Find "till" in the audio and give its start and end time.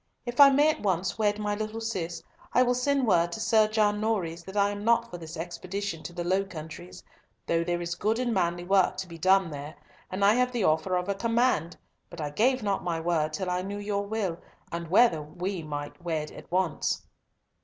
13.31-13.51